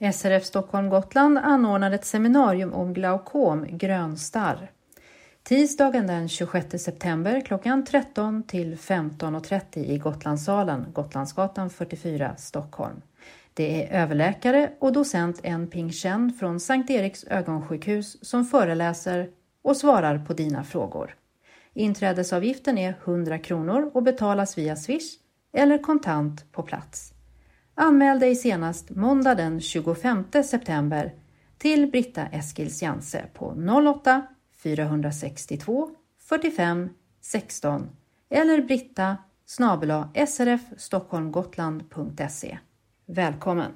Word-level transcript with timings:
SRF 0.00 0.44
Stockholm 0.44 0.88
Gotland 0.88 1.38
anordnar 1.38 1.90
ett 1.90 2.04
seminarium 2.04 2.72
om 2.72 2.94
glaukom, 2.94 3.66
grönstarr. 3.70 4.70
Tisdagen 5.42 6.06
den 6.06 6.28
26 6.28 6.82
september 6.82 7.40
klockan 7.40 7.84
13 7.84 8.42
till 8.42 8.76
15.30 8.76 9.78
i 9.78 9.98
Gotlandssalen, 9.98 10.86
Gotlandsgatan 10.92 11.70
44, 11.70 12.36
Stockholm. 12.36 13.02
Det 13.54 13.84
är 13.84 14.02
överläkare 14.02 14.70
och 14.78 14.92
docent 14.92 15.40
En 15.42 15.66
Ping 15.66 15.92
Chen 15.92 16.32
från 16.32 16.60
Sankt 16.60 16.90
Eriks 16.90 17.24
ögonsjukhus 17.24 18.24
som 18.24 18.44
föreläser 18.44 19.30
och 19.62 19.76
svarar 19.76 20.18
på 20.18 20.32
dina 20.32 20.64
frågor. 20.64 21.14
Inträdesavgiften 21.74 22.78
är 22.78 22.94
100 23.04 23.38
kronor 23.38 23.90
och 23.94 24.02
betalas 24.02 24.58
via 24.58 24.76
Swish 24.76 25.18
eller 25.52 25.78
kontant 25.78 26.52
på 26.52 26.62
plats. 26.62 27.12
Anmäl 27.80 28.20
dig 28.20 28.36
senast 28.36 28.90
måndag 28.90 29.34
den 29.34 29.60
25 29.60 30.24
september 30.44 31.14
till 31.58 31.90
Britta 31.90 32.26
Eskils 32.26 32.82
Janse 32.82 33.24
på 33.34 33.54
08 33.96 34.26
462 34.62 35.90
45 36.20 36.88
16 37.20 37.90
eller 38.30 38.62
britta 38.62 39.16
srfstockholmgotland.se. 40.26 42.58
Välkommen! 43.06 43.72